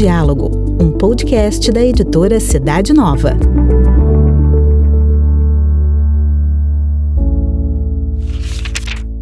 [0.00, 3.36] Diálogo, um podcast da editora Cidade Nova.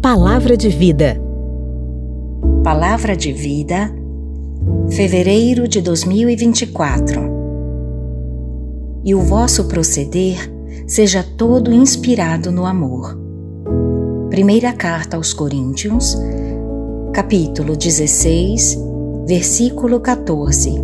[0.01, 1.21] Palavra de Vida.
[2.63, 3.93] Palavra de Vida,
[4.89, 7.23] fevereiro de 2024.
[9.03, 10.37] E o vosso proceder
[10.87, 13.19] seja todo inspirado no amor.
[14.29, 16.17] Primeira carta aos Coríntios,
[17.11, 18.87] capítulo 16,
[19.29, 20.83] versículo 14.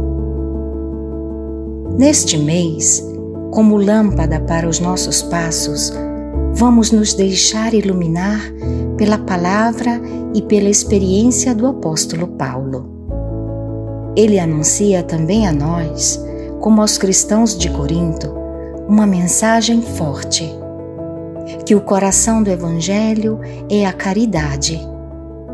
[1.98, 3.04] Neste mês,
[3.52, 5.92] como lâmpada para os nossos passos,
[6.54, 8.40] vamos nos deixar iluminar
[8.98, 10.00] pela palavra
[10.36, 14.14] e pela experiência do apóstolo Paulo.
[14.16, 16.24] Ele anuncia também a nós,
[16.62, 18.32] como aos cristãos de Corinto,
[18.88, 20.48] uma mensagem forte:
[21.66, 23.40] que o coração do Evangelho
[23.72, 24.80] é a caridade,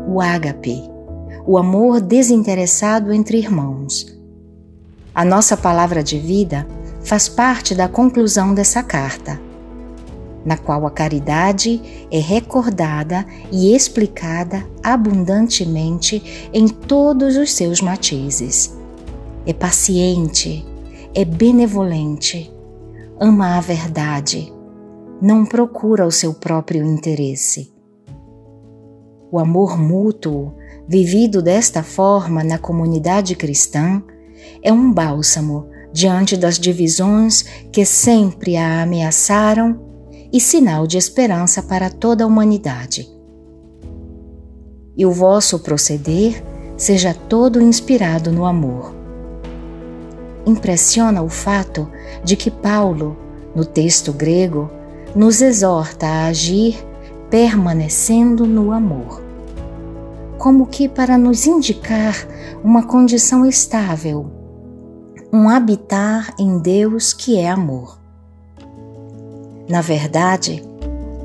[0.06, 0.91] o ágape
[1.46, 4.06] o amor desinteressado entre irmãos.
[5.14, 6.66] A nossa palavra de vida
[7.02, 9.40] faz parte da conclusão dessa carta,
[10.44, 18.76] na qual a caridade é recordada e explicada abundantemente em todos os seus matizes.
[19.44, 20.64] É paciente,
[21.14, 22.52] é benevolente,
[23.20, 24.52] ama a verdade,
[25.20, 27.72] não procura o seu próprio interesse.
[29.30, 30.52] O amor mútuo
[30.92, 34.02] vivido desta forma na comunidade cristã,
[34.62, 39.80] é um bálsamo diante das divisões que sempre a ameaçaram
[40.30, 43.08] e sinal de esperança para toda a humanidade.
[44.94, 46.44] E o vosso proceder
[46.76, 48.94] seja todo inspirado no amor.
[50.44, 51.88] Impressiona o fato
[52.22, 53.16] de que Paulo,
[53.56, 54.70] no texto grego,
[55.16, 56.76] nos exorta a agir
[57.30, 59.21] permanecendo no amor
[60.42, 62.16] como que para nos indicar
[62.64, 64.26] uma condição estável,
[65.32, 67.96] um habitar em Deus que é amor.
[69.68, 70.60] Na verdade,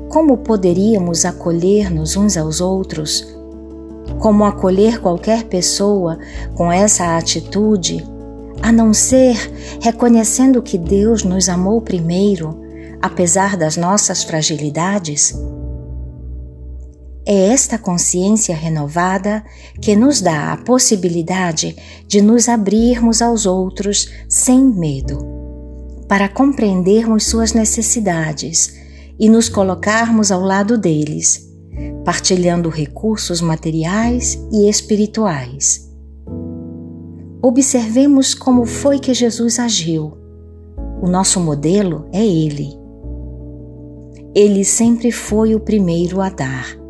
[0.08, 3.26] como poderíamos acolher-nos uns aos outros?
[4.20, 6.20] Como acolher qualquer pessoa
[6.54, 8.06] com essa atitude,
[8.62, 9.34] a não ser
[9.80, 12.56] reconhecendo que Deus nos amou primeiro,
[13.02, 15.34] apesar das nossas fragilidades?
[17.30, 19.44] É esta consciência renovada
[19.82, 25.18] que nos dá a possibilidade de nos abrirmos aos outros sem medo,
[26.08, 28.74] para compreendermos suas necessidades
[29.20, 31.46] e nos colocarmos ao lado deles,
[32.02, 35.86] partilhando recursos materiais e espirituais.
[37.42, 40.16] Observemos como foi que Jesus agiu.
[41.02, 42.70] O nosso modelo é Ele.
[44.34, 46.87] Ele sempre foi o primeiro a dar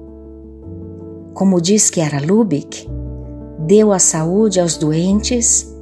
[1.39, 2.91] como diz que era Lubick,
[3.61, 5.73] deu a saúde aos doentes,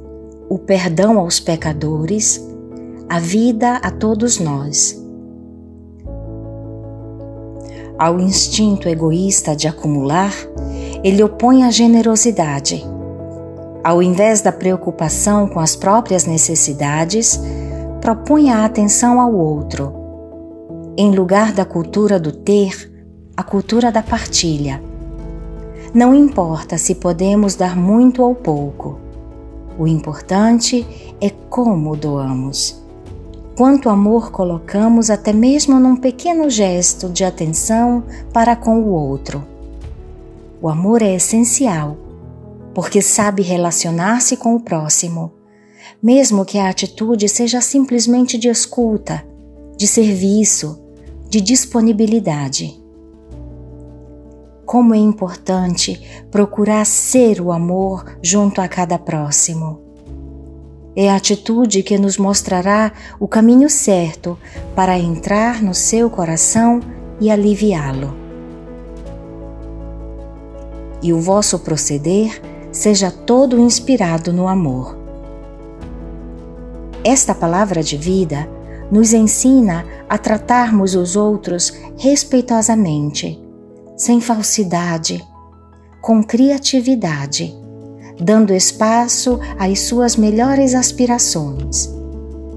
[0.47, 2.39] o perdão aos pecadores,
[3.09, 5.03] a vida a todos nós.
[7.97, 10.31] Ao instinto egoísta de acumular,
[11.03, 12.85] ele opõe a generosidade.
[13.83, 17.41] Ao invés da preocupação com as próprias necessidades,
[17.99, 19.91] propõe a atenção ao outro.
[20.95, 22.93] Em lugar da cultura do ter,
[23.35, 24.85] a cultura da partilha
[25.93, 28.99] não importa se podemos dar muito ou pouco.
[29.79, 30.85] O importante
[31.21, 32.83] é como doamos.
[33.55, 39.43] Quanto amor colocamos até mesmo num pequeno gesto de atenção para com o outro.
[40.61, 41.97] O amor é essencial,
[42.73, 45.31] porque sabe relacionar-se com o próximo,
[46.01, 49.23] mesmo que a atitude seja simplesmente de escuta,
[49.77, 50.79] de serviço,
[51.29, 52.86] de disponibilidade
[54.67, 59.79] como é importante procurar ser o amor junto a cada próximo.
[60.93, 64.37] É a atitude que nos mostrará o caminho certo
[64.75, 66.81] para entrar no seu coração
[67.17, 68.13] e aliviá-lo.
[71.01, 74.97] E o vosso proceder seja todo inspirado no amor.
[77.05, 78.49] Esta palavra de vida
[78.91, 83.46] nos ensina a tratarmos os outros respeitosamente
[83.97, 85.25] sem falsidade,
[86.01, 87.53] com criatividade,
[88.21, 91.89] dando espaço às suas melhores aspirações,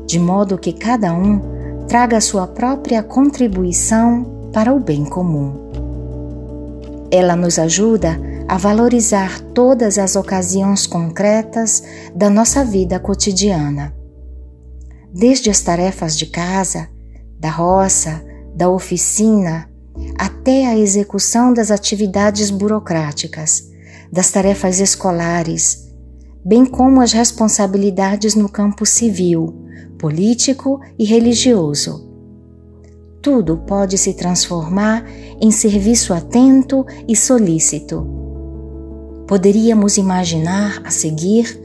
[0.07, 1.41] de modo que cada um
[1.89, 5.71] traga sua própria contribuição para o bem comum.
[7.11, 11.83] Ela nos ajuda a valorizar todas as ocasiões concretas
[12.15, 13.95] da nossa vida cotidiana,
[15.13, 16.89] desde as tarefas de casa,
[17.39, 18.23] da roça,
[18.55, 19.70] da oficina,
[20.19, 23.71] até a execução das atividades burocráticas,
[24.13, 25.89] das tarefas escolares,
[26.45, 29.55] bem como as responsabilidades no campo civil,
[29.99, 32.09] político e religioso.
[33.23, 35.05] Tudo pode se transformar
[35.41, 38.07] em serviço atento e solícito.
[39.27, 41.61] Poderíamos imaginar a seguir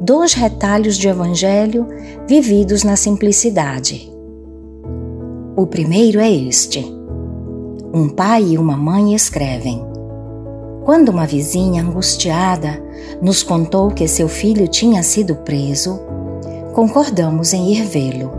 [0.00, 1.86] dois retalhos de Evangelho
[2.28, 4.12] vividos na simplicidade.
[5.56, 6.95] O primeiro é este.
[7.94, 9.84] Um pai e uma mãe escrevem.
[10.84, 12.82] Quando uma vizinha angustiada
[13.20, 16.00] nos contou que seu filho tinha sido preso,
[16.74, 18.30] concordamos em ir vê-lo.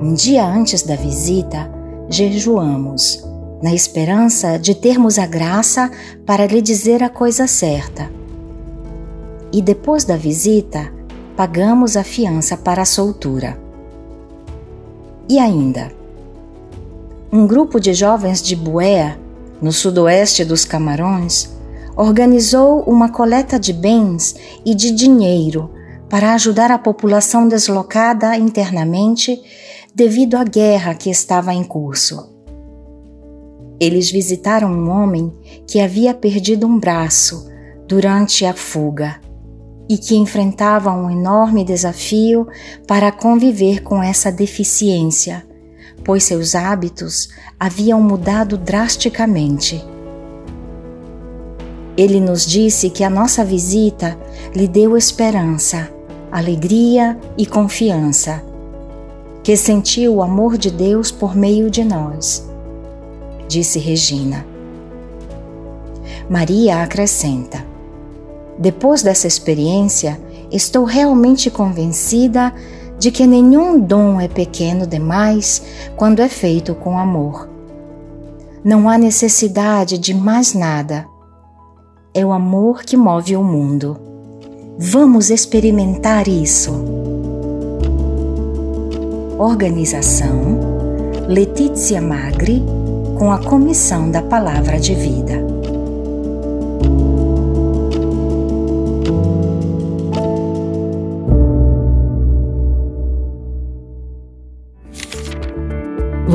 [0.00, 1.70] Um dia antes da visita,
[2.08, 3.24] jejuamos,
[3.62, 5.90] na esperança de termos a graça
[6.26, 8.10] para lhe dizer a coisa certa.
[9.52, 10.92] E depois da visita,
[11.36, 13.58] pagamos a fiança para a soltura.
[15.28, 15.90] E ainda,
[17.36, 19.20] um grupo de jovens de Buea,
[19.60, 21.54] no sudoeste dos Camarões,
[21.94, 24.34] organizou uma coleta de bens
[24.64, 25.70] e de dinheiro
[26.08, 29.38] para ajudar a população deslocada internamente
[29.94, 32.34] devido à guerra que estava em curso.
[33.78, 35.30] Eles visitaram um homem
[35.66, 37.50] que havia perdido um braço
[37.86, 39.20] durante a fuga
[39.90, 42.46] e que enfrentava um enorme desafio
[42.86, 45.45] para conviver com essa deficiência,
[46.06, 49.84] pois seus hábitos haviam mudado drasticamente.
[51.96, 54.16] Ele nos disse que a nossa visita
[54.54, 55.90] lhe deu esperança,
[56.30, 58.40] alegria e confiança,
[59.42, 62.48] que sentiu o amor de Deus por meio de nós,
[63.48, 64.46] disse Regina.
[66.30, 67.64] Maria acrescenta:
[68.56, 70.20] depois dessa experiência,
[70.52, 72.54] estou realmente convencida
[72.98, 75.62] de que nenhum dom é pequeno demais
[75.96, 77.48] quando é feito com amor.
[78.64, 81.06] Não há necessidade de mais nada.
[82.12, 83.96] É o amor que move o mundo.
[84.78, 86.72] Vamos experimentar isso.
[89.38, 90.58] Organização
[91.28, 92.62] Letícia Magri
[93.18, 95.55] com a Comissão da Palavra de Vida.